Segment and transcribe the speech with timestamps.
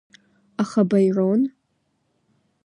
[0.63, 1.41] Аха Баирон?